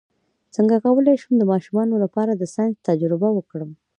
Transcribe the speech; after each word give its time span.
څنګه 0.55 0.75
کولی 0.85 1.15
شم 1.21 1.33
د 1.37 1.43
ماشومانو 1.51 1.95
لپاره 2.03 2.31
د 2.35 2.43
ساینس 2.53 2.77
تجربې 2.89 3.29
وکړم 3.33 3.71